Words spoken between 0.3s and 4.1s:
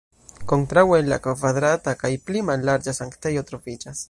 Kontraŭe la kvadrata kaj pli mallarĝa sanktejo troviĝas.